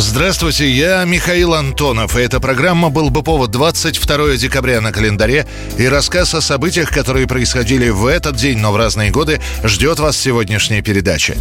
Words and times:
Здравствуйте, 0.00 0.66
я 0.66 1.04
Михаил 1.04 1.52
Антонов, 1.52 2.16
и 2.16 2.20
эта 2.20 2.40
программа 2.40 2.88
«Был 2.88 3.10
бы 3.10 3.22
повод» 3.22 3.50
22 3.50 4.36
декабря 4.36 4.80
на 4.80 4.92
календаре, 4.92 5.46
и 5.76 5.86
рассказ 5.86 6.34
о 6.34 6.40
событиях, 6.40 6.90
которые 6.90 7.26
происходили 7.26 7.90
в 7.90 8.06
этот 8.06 8.34
день, 8.34 8.56
но 8.56 8.72
в 8.72 8.78
разные 8.78 9.10
годы, 9.10 9.42
ждет 9.62 9.98
вас 9.98 10.16
сегодняшняя 10.16 10.80
передача. 10.80 11.36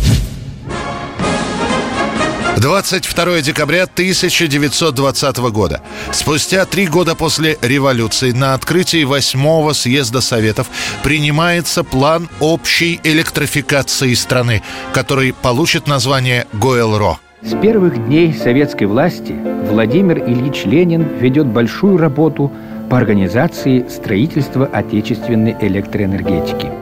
22 2.58 3.40
декабря 3.40 3.84
1920 3.84 5.38
года. 5.38 5.82
Спустя 6.12 6.66
три 6.66 6.88
года 6.88 7.16
после 7.16 7.58
революции 7.62 8.32
на 8.34 8.56
открытии 8.56 9.06
восьмого 9.06 9.72
съезда 9.72 10.20
Советов 10.20 10.68
принимается 11.02 11.86
план 11.86 12.28
общей 12.42 13.00
электрификации 13.06 14.14
страны, 14.16 14.62
который 14.94 15.32
получит 15.32 15.88
название 15.88 16.46
ГОЭЛРО. 16.52 17.20
С 17.42 17.56
первых 17.62 18.06
дней 18.08 18.34
советской 18.34 18.84
власти 18.84 19.34
Владимир 19.70 20.18
Ильич 20.20 20.66
Ленин 20.66 21.04
ведет 21.20 21.48
большую 21.48 21.98
работу 21.98 22.52
по 22.90 22.98
организации 22.98 23.86
строительства 23.88 24.66
отечественной 24.66 25.56
электроэнергетики. 25.62 26.79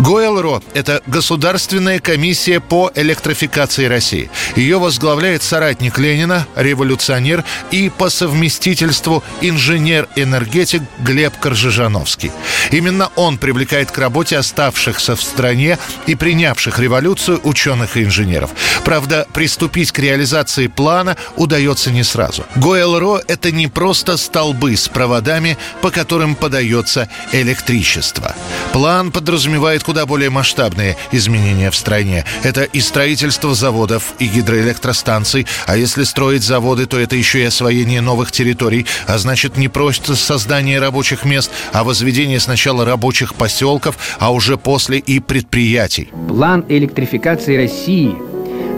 ГОЭЛРО– 0.00 0.62
это 0.74 1.02
Государственная 1.06 1.98
комиссия 1.98 2.60
по 2.60 2.90
электрификации 2.94 3.86
России. 3.86 4.30
Ее 4.54 4.78
возглавляет 4.78 5.42
соратник 5.42 5.98
Ленина, 5.98 6.46
революционер 6.54 7.44
и 7.72 7.90
по 7.90 8.08
совместительству 8.08 9.24
инженер-энергетик 9.40 10.82
Глеб 11.00 11.36
Коржижановский. 11.38 12.30
Именно 12.70 13.10
он 13.16 13.38
привлекает 13.38 13.90
к 13.90 13.98
работе 13.98 14.38
оставшихся 14.38 15.16
в 15.16 15.22
стране 15.22 15.78
и 16.06 16.14
принявших 16.14 16.78
революцию 16.78 17.40
ученых 17.42 17.96
и 17.96 18.04
инженеров. 18.04 18.50
Правда, 18.84 19.26
приступить 19.32 19.90
к 19.90 19.98
реализации 19.98 20.68
плана 20.68 21.16
удается 21.36 21.90
не 21.90 22.04
сразу. 22.04 22.46
ГОЭЛРО– 22.54 23.22
это 23.26 23.50
не 23.50 23.66
просто 23.66 24.16
столбы 24.16 24.76
с 24.76 24.86
проводами, 24.86 25.58
по 25.82 25.90
которым 25.90 26.36
подается 26.36 27.08
электричество. 27.32 28.36
План 28.72 29.10
подразумевает 29.10 29.87
куда 29.88 30.04
более 30.04 30.28
масштабные 30.28 30.98
изменения 31.12 31.70
в 31.70 31.74
стране. 31.74 32.26
Это 32.42 32.64
и 32.64 32.78
строительство 32.78 33.54
заводов, 33.54 34.12
и 34.18 34.26
гидроэлектростанций. 34.26 35.46
А 35.66 35.78
если 35.78 36.02
строить 36.02 36.42
заводы, 36.42 36.84
то 36.84 37.00
это 37.00 37.16
еще 37.16 37.40
и 37.40 37.44
освоение 37.44 38.02
новых 38.02 38.30
территорий. 38.30 38.84
А 39.06 39.16
значит, 39.16 39.56
не 39.56 39.68
просто 39.68 40.14
создание 40.14 40.78
рабочих 40.78 41.24
мест, 41.24 41.50
а 41.72 41.84
возведение 41.84 42.38
сначала 42.38 42.84
рабочих 42.84 43.34
поселков, 43.34 43.96
а 44.18 44.30
уже 44.30 44.58
после 44.58 44.98
и 44.98 45.20
предприятий. 45.20 46.10
План 46.28 46.66
электрификации 46.68 47.56
России 47.56 48.14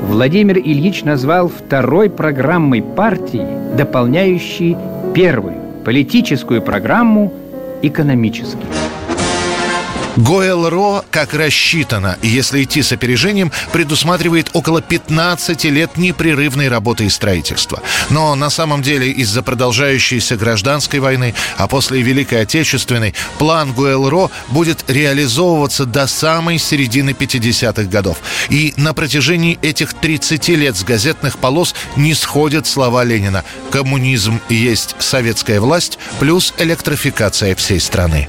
Владимир 0.02 0.58
Ильич 0.58 1.02
назвал 1.02 1.48
второй 1.48 2.08
программой 2.08 2.82
партии, 2.82 3.48
дополняющей 3.76 4.76
первую 5.12 5.56
политическую 5.84 6.62
программу 6.62 7.32
экономическую. 7.82 8.62
ГОЭЛРО, 10.16 11.04
как 11.10 11.34
рассчитано, 11.34 12.18
если 12.22 12.64
идти 12.64 12.82
с 12.82 12.92
опережением, 12.92 13.52
предусматривает 13.72 14.50
около 14.52 14.82
15 14.82 15.64
лет 15.64 15.96
непрерывной 15.96 16.68
работы 16.68 17.04
и 17.04 17.10
строительства. 17.10 17.80
Но 18.10 18.34
на 18.34 18.50
самом 18.50 18.82
деле 18.82 19.10
из-за 19.10 19.42
продолжающейся 19.42 20.36
гражданской 20.36 21.00
войны, 21.00 21.34
а 21.56 21.68
после 21.68 22.02
Великой 22.02 22.42
Отечественной, 22.42 23.14
план 23.38 23.72
ГОЭЛРО 23.72 24.30
будет 24.48 24.84
реализовываться 24.88 25.86
до 25.86 26.06
самой 26.06 26.58
середины 26.58 27.10
50-х 27.10 27.84
годов. 27.84 28.18
И 28.48 28.74
на 28.76 28.94
протяжении 28.94 29.58
этих 29.62 29.94
30 29.94 30.48
лет 30.48 30.76
с 30.76 30.82
газетных 30.82 31.38
полос 31.38 31.74
не 31.96 32.14
сходят 32.14 32.66
слова 32.66 33.04
Ленина 33.04 33.44
«Коммунизм 33.70 34.40
есть 34.48 34.96
советская 34.98 35.60
власть 35.60 35.98
плюс 36.18 36.52
электрификация 36.58 37.54
всей 37.54 37.80
страны». 37.80 38.28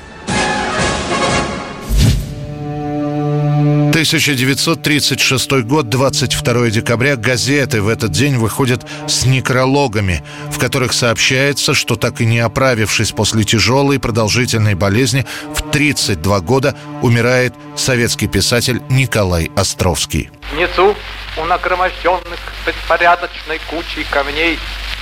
1936 4.01 5.51
год, 5.63 5.87
22 5.87 6.69
декабря, 6.71 7.15
газеты 7.15 7.83
в 7.83 7.87
этот 7.87 8.11
день 8.11 8.35
выходят 8.37 8.83
с 9.07 9.25
некрологами, 9.25 10.23
в 10.49 10.57
которых 10.57 10.93
сообщается, 10.93 11.75
что 11.75 11.95
так 11.95 12.19
и 12.19 12.25
не 12.25 12.39
оправившись 12.39 13.11
после 13.11 13.43
тяжелой 13.43 13.99
продолжительной 13.99 14.73
болезни, 14.73 15.27
в 15.53 15.69
32 15.69 16.39
года 16.39 16.75
умирает 17.03 17.53
советский 17.75 18.27
писатель 18.27 18.81
Николай 18.89 19.51
Островский. 19.55 20.31
Внизу 20.51 20.95
у 21.37 21.45
нагроможденных 21.45 22.39
беспорядочной 22.65 23.59
кучей 23.69 24.03
камней 24.09 24.57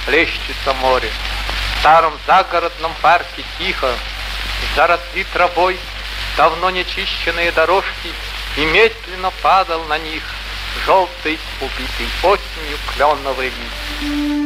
плещется 0.05 0.73
море. 0.81 1.07
В 1.77 1.79
старом 1.79 2.13
загородном 2.27 2.91
парке 3.01 3.43
тихо, 3.57 3.93
заросли 4.75 5.25
травой, 5.31 5.77
давно 6.35 6.69
нечищенные 6.69 7.53
дорожки— 7.53 8.09
и 8.57 8.65
медленно 8.65 9.31
падал 9.41 9.83
на 9.85 9.97
них 9.97 10.23
желтый, 10.85 11.39
убитый 11.61 12.07
осенью 12.23 12.77
кленовый 12.93 13.47
лист. 13.47 14.38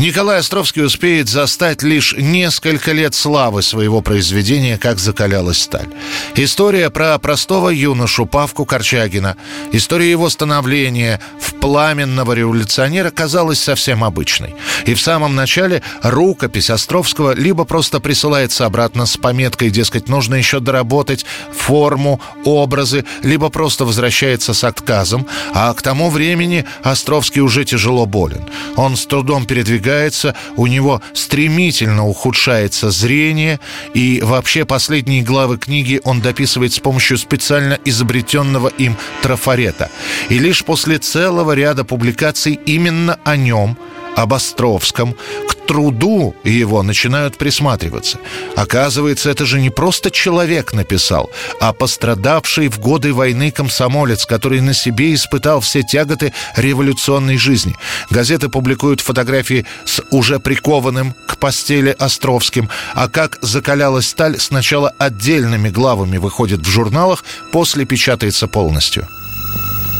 Николай 0.00 0.38
Островский 0.38 0.82
успеет 0.82 1.28
застать 1.28 1.82
лишь 1.82 2.14
несколько 2.16 2.92
лет 2.92 3.14
славы 3.14 3.60
своего 3.60 4.00
произведения 4.00 4.78
«Как 4.78 4.98
закалялась 4.98 5.60
сталь». 5.60 5.88
История 6.36 6.88
про 6.88 7.18
простого 7.18 7.68
юношу 7.68 8.24
Павку 8.24 8.64
Корчагина, 8.64 9.36
история 9.72 10.10
его 10.10 10.30
становления 10.30 11.20
в 11.38 11.52
пламенного 11.56 12.32
революционера 12.32 13.10
казалась 13.10 13.62
совсем 13.62 14.02
обычной. 14.02 14.54
И 14.86 14.94
в 14.94 15.02
самом 15.02 15.34
начале 15.34 15.82
рукопись 16.02 16.70
Островского 16.70 17.34
либо 17.34 17.64
просто 17.64 18.00
присылается 18.00 18.64
обратно 18.64 19.04
с 19.04 19.18
пометкой, 19.18 19.68
дескать, 19.68 20.08
нужно 20.08 20.36
еще 20.36 20.60
доработать 20.60 21.26
форму, 21.52 22.22
образы, 22.46 23.04
либо 23.22 23.50
просто 23.50 23.84
возвращается 23.84 24.54
с 24.54 24.64
отказом, 24.64 25.26
а 25.52 25.74
к 25.74 25.82
тому 25.82 26.08
времени 26.08 26.64
Островский 26.82 27.42
уже 27.42 27.66
тяжело 27.66 28.06
болен. 28.06 28.46
Он 28.76 28.96
с 28.96 29.04
трудом 29.04 29.44
передвигается 29.44 29.89
напрягается, 29.90 30.34
у 30.56 30.66
него 30.66 31.02
стремительно 31.12 32.06
ухудшается 32.06 32.90
зрение, 32.90 33.60
и 33.94 34.20
вообще 34.22 34.64
последние 34.64 35.22
главы 35.22 35.58
книги 35.58 36.00
он 36.04 36.20
дописывает 36.20 36.72
с 36.72 36.78
помощью 36.78 37.18
специально 37.18 37.78
изобретенного 37.84 38.68
им 38.68 38.96
трафарета. 39.22 39.90
И 40.28 40.38
лишь 40.38 40.64
после 40.64 40.98
целого 40.98 41.52
ряда 41.52 41.84
публикаций 41.84 42.58
именно 42.66 43.18
о 43.24 43.36
нем– 43.36 43.76
об 44.16 44.34
Островском, 44.34 45.14
к 45.48 45.54
труду 45.66 46.34
его 46.44 46.82
начинают 46.82 47.38
присматриваться. 47.38 48.18
Оказывается, 48.56 49.30
это 49.30 49.46
же 49.46 49.60
не 49.60 49.70
просто 49.70 50.10
человек 50.10 50.72
написал, 50.72 51.30
а 51.60 51.72
пострадавший 51.72 52.68
в 52.68 52.78
годы 52.78 53.12
войны 53.12 53.50
комсомолец, 53.50 54.26
который 54.26 54.60
на 54.60 54.74
себе 54.74 55.14
испытал 55.14 55.60
все 55.60 55.82
тяготы 55.82 56.32
революционной 56.56 57.36
жизни. 57.36 57.76
Газеты 58.10 58.48
публикуют 58.48 59.00
фотографии 59.00 59.64
с 59.84 60.02
уже 60.10 60.40
прикованным 60.40 61.14
к 61.26 61.36
постели 61.38 61.94
Островским, 61.98 62.68
а 62.94 63.08
как 63.08 63.38
закалялась 63.40 64.08
сталь 64.08 64.38
сначала 64.38 64.92
отдельными 64.98 65.70
главами 65.70 66.18
выходит 66.18 66.60
в 66.60 66.68
журналах, 66.68 67.24
после 67.52 67.84
печатается 67.84 68.48
полностью. 68.48 69.06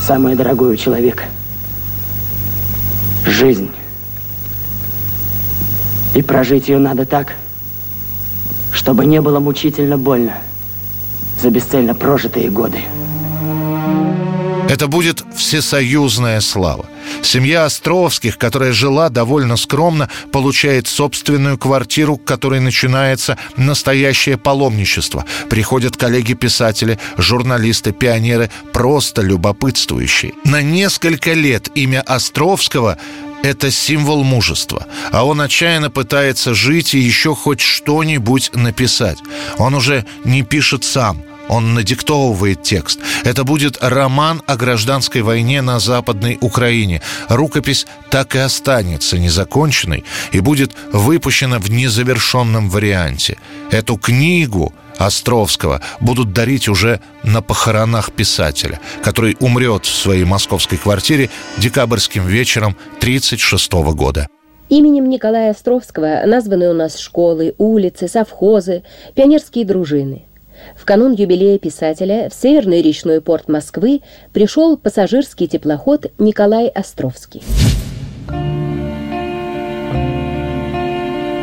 Самое 0.03 0.35
дорогое 0.35 0.73
у 0.73 0.77
человека– 0.77 1.25
жизнь. 3.27 3.71
И 6.15 6.23
прожить 6.23 6.69
ее 6.69 6.79
надо 6.79 7.07
так, 7.07 7.35
чтобы 8.73 9.07
не 9.07 9.21
было 9.21 9.39
мучительно 9.41 9.97
больно 9.97 10.39
за 11.41 11.51
бесцельно 11.51 11.95
прожитые 11.95 12.51
годы. 12.51 12.81
Это 14.69 14.87
будет 14.87 15.25
всесоюзная 15.35 16.41
слава. 16.41 16.87
Семья 17.23 17.65
Островских, 17.65 18.39
которая 18.39 18.73
жила 18.73 19.09
довольно 19.09 19.57
скромно, 19.57 20.09
получает 20.31 20.87
собственную 20.87 21.59
квартиру, 21.59 22.17
к 22.17 22.25
которой 22.25 22.61
начинается 22.61 23.37
настоящее 23.57 24.39
паломничество. 24.39 25.25
Приходят 25.49 25.97
коллеги-писатели, 25.97 27.01
журналисты, 27.17 27.91
пионеры, 27.91 28.49
просто 28.73 29.23
любопытствующие. 29.23 30.35
На 30.45 30.63
несколько 30.63 31.33
лет 31.33 31.69
имя 31.75 32.03
Островского– 32.03 32.97
это 33.43 33.71
символ 33.71 34.25
мужества. 34.25 34.87
А 35.13 35.25
он 35.25 35.41
отчаянно 35.41 35.91
пытается 35.91 36.55
жить 36.55 36.95
и 36.95 36.99
еще 36.99 37.35
хоть 37.35 37.61
что-нибудь 37.61 38.51
написать. 38.55 39.19
Он 39.59 39.75
уже 39.75 40.05
не 40.25 40.43
пишет 40.43 40.85
сам– 40.85 41.23
он 41.51 41.75
надиктовывает 41.75 42.63
текст. 42.63 43.01
Это 43.25 43.43
будет 43.43 43.77
роман 43.81 44.41
о 44.47 44.57
гражданской 44.57 45.23
войне 45.23 45.63
на 45.63 45.81
Западной 45.81 46.39
Украине. 46.41 47.03
Рукопись 47.29 47.87
так 48.09 48.37
и 48.37 48.39
останется 48.39 49.19
незаконченной 49.19 50.05
и 50.31 50.39
будет 50.39 50.77
выпущена 50.93 51.59
в 51.59 51.69
незавершенном 51.69 52.71
варианте. 52.71 53.37
Эту 53.73 53.97
книгу 53.97 54.73
Островского 55.01 55.81
будут 56.01 56.33
дарить 56.33 56.69
уже 56.69 57.01
на 57.25 57.41
похоронах 57.41 58.13
писателя, 58.13 58.81
который 59.03 59.37
умрет 59.41 59.87
в 59.87 59.95
своей 59.95 60.25
московской 60.25 60.77
квартире 60.77 61.31
декабрьским 61.57 62.27
вечером 62.27 62.77
1936 62.99 63.73
года. 63.95 64.29
Именем 64.69 65.09
Николая 65.09 65.51
Островского 65.51 66.23
названы 66.27 66.69
у 66.69 66.75
нас 66.75 66.99
школы, 66.99 67.55
улицы, 67.59 68.09
совхозы, 68.09 68.85
пионерские 69.15 69.65
дружины– 69.65 70.27
в 70.77 70.85
канун 70.85 71.15
юбилея 71.15 71.59
писателя 71.59 72.29
в 72.29 72.35
Северный 72.35 72.83
речной 72.83 73.21
порт 73.21 73.49
Москвы 73.49 74.03
пришел 74.33 74.77
пассажирский 74.77 75.47
теплоход 75.47 76.13
Николай 76.19 76.69
Островский. 76.69 77.43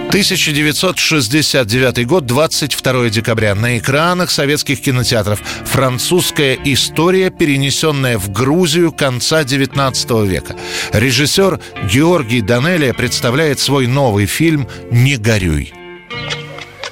1969 0.08 2.08
год, 2.08 2.26
22 2.26 3.10
декабря. 3.10 3.56
На 3.56 3.78
экранах 3.78 4.32
советских 4.32 4.82
кинотеатров 4.82 5.42
французская 5.66 6.58
история, 6.64 7.30
перенесенная 7.30 8.18
в 8.18 8.32
Грузию 8.32 8.94
конца 8.94 9.44
19 9.44 10.10
века. 10.26 10.56
Режиссер 10.94 11.60
Георгий 11.92 12.40
Данелия 12.42 12.94
представляет 12.94 13.60
свой 13.60 13.88
новый 13.88 14.28
фильм 14.28 14.68
«Не 14.92 15.18
горюй». 15.18 15.74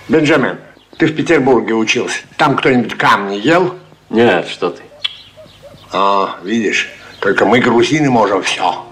Бенджамин, 0.10 0.58
ты 0.98 1.06
в 1.08 1.16
Петербурге 1.16 1.74
учился. 1.74 2.18
Там 2.38 2.58
кто-нибудь 2.58 2.96
камни 2.96 3.38
ел? 3.38 3.76
Нет, 4.10 4.50
что 4.50 4.72
ты. 4.72 4.82
А, 5.92 6.38
видишь, 6.44 6.90
только 7.22 7.46
мы, 7.46 7.62
грузины, 7.62 8.10
можем 8.10 8.44
все. 8.44 8.86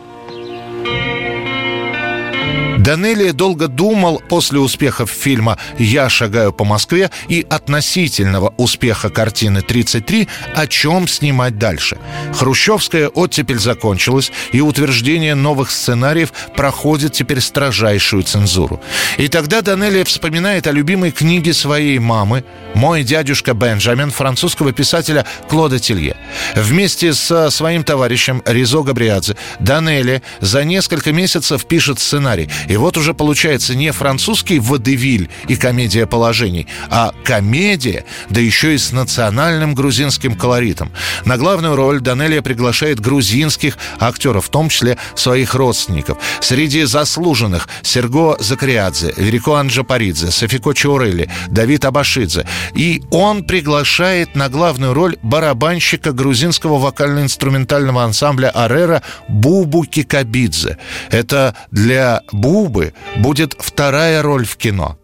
Данелия 2.83 3.31
долго 3.31 3.69
думал 3.69 4.21
после 4.27 4.59
успехов 4.59 5.09
фильма 5.09 5.57
«Я 5.79 6.09
шагаю 6.09 6.51
по 6.51 6.65
Москве» 6.65 7.11
и 7.29 7.45
относительного 7.49 8.53
успеха 8.57 9.09
картины 9.09 9.59
«33», 9.59 10.27
о 10.53 10.67
чем 10.67 11.07
снимать 11.07 11.57
дальше. 11.57 11.97
Хрущевская 12.33 13.07
оттепель 13.07 13.59
закончилась, 13.59 14.33
и 14.51 14.59
утверждение 14.59 15.33
новых 15.33 15.71
сценариев 15.71 16.33
проходит 16.57 17.13
теперь 17.13 17.39
строжайшую 17.39 18.23
цензуру. 18.23 18.81
И 19.17 19.29
тогда 19.29 19.61
Данелия 19.61 20.03
вспоминает 20.03 20.67
о 20.67 20.71
любимой 20.71 21.11
книге 21.11 21.53
своей 21.53 21.99
мамы 21.99 22.43
«Мой 22.73 23.03
дядюшка 23.03 23.53
Бенджамин» 23.53 24.11
французского 24.11 24.73
писателя 24.73 25.25
Клода 25.47 25.79
Телье. 25.79 26.17
Вместе 26.53 27.13
со 27.13 27.49
своим 27.49 27.85
товарищем 27.85 28.43
Ризо 28.45 28.81
Габриадзе 28.81 29.37
Данелия 29.61 30.21
за 30.41 30.65
несколько 30.65 31.13
месяцев 31.13 31.65
пишет 31.65 31.99
сценарий– 31.99 32.49
и 32.73 32.75
вот 32.75 32.97
уже 32.97 33.13
получается 33.13 33.75
не 33.75 33.91
французский 33.91 34.57
водевиль 34.57 35.29
и 35.47 35.55
комедия 35.55 36.07
положений, 36.07 36.65
а 36.89 37.13
комедия, 37.23 38.03
да 38.31 38.41
еще 38.41 38.73
и 38.73 38.79
с 38.79 38.91
национальным 38.91 39.75
грузинским 39.75 40.35
колоритом. 40.35 40.91
На 41.23 41.37
главную 41.37 41.75
роль 41.75 41.99
Данелия 41.99 42.41
приглашает 42.41 42.99
грузинских 42.99 43.77
актеров, 43.99 44.47
в 44.47 44.49
том 44.49 44.69
числе 44.69 44.97
своих 45.13 45.53
родственников. 45.53 46.17
Среди 46.39 46.85
заслуженных 46.85 47.69
Серго 47.83 48.37
Закриадзе, 48.39 49.13
Верико 49.17 49.53
Анджапаридзе, 49.53 50.31
Софико 50.31 50.73
Чорели, 50.73 51.29
Давид 51.49 51.85
Абашидзе. 51.85 52.47
И 52.73 53.03
он 53.11 53.43
приглашает 53.43 54.33
на 54.33 54.49
главную 54.49 54.95
роль 54.95 55.17
барабанщика 55.21 56.11
грузинского 56.11 56.79
вокально-инструментального 56.79 58.03
ансамбля 58.03 58.49
«Арера» 58.49 59.03
Бубу 59.27 59.83
Кикабидзе. 59.83 60.79
Это 61.11 61.55
для 61.69 62.23
Бубу 62.31 62.62
губы 62.63 62.93
будет 63.17 63.55
вторая 63.59 64.21
роль 64.21 64.45
в 64.45 64.55
кино. 64.55 64.97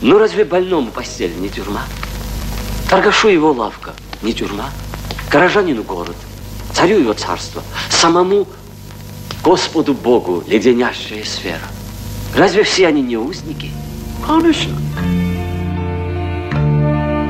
Ну 0.00 0.18
разве 0.18 0.44
больному 0.44 0.90
постель 0.90 1.34
не 1.38 1.50
тюрьма? 1.50 1.82
Торгашу 2.88 3.28
его 3.28 3.52
лавка 3.52 3.92
не 4.22 4.32
тюрьма? 4.32 4.70
Горожанину 5.30 5.82
город, 5.82 6.16
царю 6.72 6.98
его 6.98 7.12
царство, 7.12 7.62
самому 7.90 8.46
Господу 9.42 9.92
Богу 9.92 10.42
леденящая 10.46 11.24
сфера. 11.24 11.68
Разве 12.34 12.62
все 12.62 12.86
они 12.86 13.02
не 13.02 13.18
узники? 13.18 13.70
Конечно. 14.26 14.74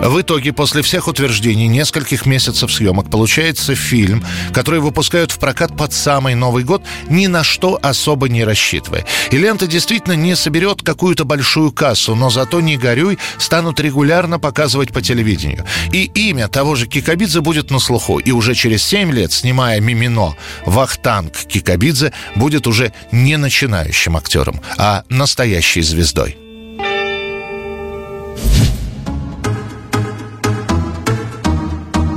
В 0.05 0.21
итоге, 0.21 0.53
после 0.53 0.83
всех 0.83 1.09
утверждений, 1.09 1.67
нескольких 1.67 2.27
месяцев 2.27 2.71
съемок, 2.71 3.11
получается 3.11 3.75
фильм, 3.75 4.23
который 4.53 4.81
выпускают 4.81 5.31
в 5.31 5.39
прокат 5.39 5.75
под 5.75 5.95
самый 5.95 6.35
Новый 6.35 6.63
год, 6.63 6.83
ни 7.09 7.27
на 7.27 7.43
что 7.43 7.79
особо 7.83 8.29
не 8.29 8.45
рассчитывая. 8.45 9.07
И 9.31 9.39
лента 9.39 9.67
действительно 9.67 10.13
не 10.13 10.37
соберет 10.37 10.83
какую-то 10.83 11.25
большую 11.25 11.73
кассу, 11.73 12.15
но 12.15 12.29
зато 12.29 12.61
«Не 12.61 12.77
горюй» 12.77 13.19
станут 13.39 13.81
регулярно 13.81 14.39
показывать 14.39 14.93
по 14.93 15.01
телевидению. 15.01 15.65
И 15.91 16.05
имя 16.05 16.49
того 16.49 16.75
же 16.75 16.87
Кикабидзе 16.87 17.41
будет 17.41 17.71
на 17.71 17.79
слуху. 17.79 18.19
И 18.19 18.31
уже 18.31 18.55
через 18.55 18.85
7 18.85 19.11
лет, 19.11 19.33
снимая 19.33 19.81
«Мимино», 19.81 20.37
Вахтанг 20.67 21.33
Кикабидзе 21.33 22.13
будет 22.37 22.67
уже 22.67 22.93
не 23.11 23.39
начинающим 23.39 24.19
актером, 24.19 24.61
а 24.77 25.05
настоящей 25.09 25.81
звездой. 25.81 26.37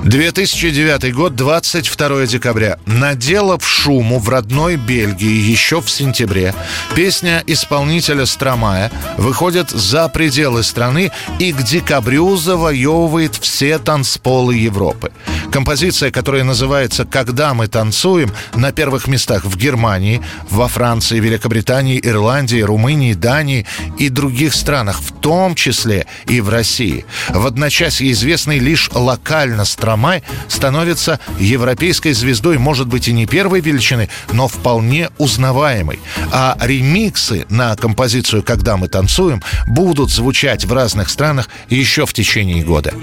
2009 0.07 1.13
год, 1.13 1.36
22 1.36 2.27
декабря. 2.27 2.80
Наделав 2.86 3.68
шуму 3.68 4.19
в 4.19 4.30
родной 4.30 4.77
Бельгии 4.77 5.51
еще 5.51 5.81
в 5.81 5.89
сентябре, 5.89 6.56
песня 6.95 7.44
исполнителя 7.45 8.25
Стромая 8.25 8.89
выходит 9.18 9.69
за 9.69 10.07
пределы 10.07 10.63
страны 10.63 11.12
и 11.39 11.51
к 11.51 11.62
декабрю 11.62 12.38
завоевывает 12.38 13.36
все 13.36 13.80
танцполы 13.80 14.56
Европы. 14.56 15.12
Композиция, 15.51 16.11
которая 16.11 16.44
называется 16.44 17.05
«Когда 17.05 17.53
мы 17.53 17.67
танцуем», 17.67 18.31
на 18.55 18.71
первых 18.71 19.07
местах 19.07 19.45
в 19.45 19.55
Германии, 19.57 20.21
во 20.49 20.67
Франции, 20.67 21.19
Великобритании, 21.19 21.99
Ирландии, 22.03 22.61
Румынии, 22.61 23.13
Дании 23.13 23.65
и 23.97 24.09
других 24.09 24.53
странах, 24.53 24.99
в 25.01 25.11
том 25.11 25.55
числе 25.55 26.05
и 26.27 26.41
в 26.41 26.49
России. 26.49 27.05
В 27.29 27.45
одночасье 27.45 28.12
известный 28.12 28.60
лишь 28.60 28.89
локально 28.93 29.65
Стромай 29.65 29.98
Май 29.98 30.24
становится 30.48 31.19
европейской 31.38 32.13
звездой, 32.13 32.57
может 32.57 32.88
быть 32.88 33.10
и 33.10 33.13
не 33.13 33.25
первой 33.25 33.60
величины, 33.60 34.10
но 34.31 34.48
вполне 34.48 35.10
узнаваемой. 35.17 36.00
А 36.31 36.55
ремиксы 36.62 37.45
на 37.50 37.75
композицию 37.75 38.43
«Когда 38.43 38.77
мы 38.77 38.88
танцуем» 38.88 39.41
будут 39.65 40.10
звучать 40.12 40.63
в 40.63 40.72
разных 40.72 41.10
странах 41.10 41.50
еще 41.67 42.05
в 42.05 42.13
течение 42.13 42.63
года. 42.63 42.93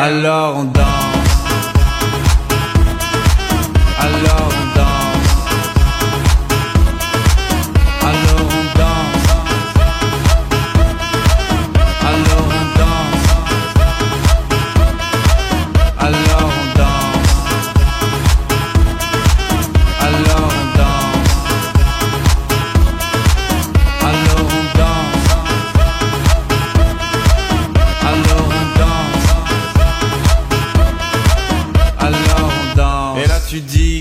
Alors 0.00 0.70
alone. 4.02 4.89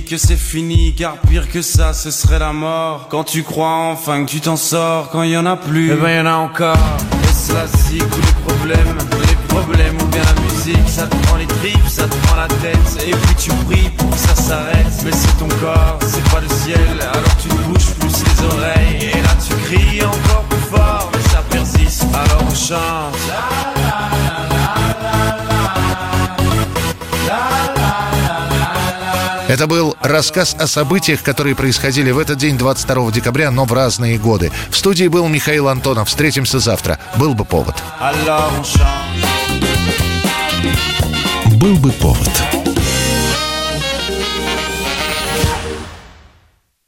Que 0.09 0.17
c'est 0.17 0.37
fini, 0.37 0.95
car 0.95 1.17
pire 1.17 1.47
que 1.51 1.61
ça, 1.61 1.93
ce 1.93 2.09
serait 2.09 2.39
la 2.39 2.51
mort. 2.51 3.09
Quand 3.11 3.23
tu 3.23 3.43
crois 3.43 3.91
enfin 3.91 4.25
que 4.25 4.31
tu 4.31 4.41
t'en 4.41 4.55
sors, 4.55 5.11
quand 5.11 5.21
il 5.21 5.29
y 5.29 5.37
en 5.37 5.45
a 5.45 5.55
plus, 5.55 5.91
eh 5.91 5.95
ben 5.95 6.09
y 6.09 6.19
en 6.19 6.25
a 6.25 6.33
encore. 6.33 6.77
Est-ce 7.25 7.53
la 7.53 7.67
zik 7.67 8.01
ou 8.01 8.19
les 8.19 8.53
problèmes, 8.53 8.97
les 9.27 9.35
problèmes 9.47 9.97
ou 10.01 10.05
bien 10.05 10.23
la 10.23 10.41
musique, 10.41 10.89
ça 10.89 11.05
te 11.05 11.15
prend 11.27 11.35
les 11.35 11.45
tripes, 11.45 11.87
ça 11.87 12.07
te 12.07 12.15
prend 12.25 12.37
la 12.37 12.47
tête, 12.47 13.05
et 13.07 13.11
puis 13.11 13.35
tu 13.37 13.51
pries 13.67 13.89
pour 13.97 14.09
que 14.09 14.17
ça 14.17 14.33
s'arrête. 14.33 14.87
Mais 15.05 15.11
c'est 15.11 15.37
ton 15.37 15.47
corps, 15.61 15.99
c'est 16.07 16.27
pas 16.31 16.41
le 16.41 16.49
ciel, 16.49 16.99
alors 16.99 17.37
tu 17.39 17.47
te 17.47 17.55
bouges 17.55 17.93
plus 17.99 18.23
les 18.23 18.45
oreilles, 18.45 19.11
et 19.13 19.21
là 19.21 19.35
tu 19.47 19.53
cries 19.65 20.03
encore 20.03 20.43
plus 20.49 20.75
fort, 20.75 21.11
mais 21.13 21.29
ça 21.29 21.43
persiste, 21.51 22.05
alors 22.15 22.43
on 22.49 22.55
chante. 22.55 23.18
Это 29.49 29.65
был 29.65 29.97
рассказ 29.99 30.55
о 30.59 30.67
событиях, 30.67 31.23
которые 31.23 31.55
происходили 31.55 32.11
в 32.11 32.19
этот 32.19 32.37
день, 32.37 32.55
22 32.55 33.11
декабря, 33.11 33.49
но 33.49 33.65
в 33.65 33.73
разные 33.73 34.19
годы. 34.19 34.51
В 34.69 34.77
студии 34.77 35.07
был 35.07 35.27
Михаил 35.27 35.69
Антонов. 35.69 36.07
Встретимся 36.07 36.59
завтра. 36.59 36.99
Был 37.15 37.33
бы 37.33 37.45
повод. 37.45 37.75
Был 41.55 41.75
бы 41.77 41.91
повод. 41.93 42.68